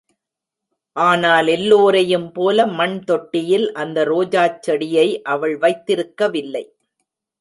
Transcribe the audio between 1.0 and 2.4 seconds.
ஆணால், எல்லோரையும்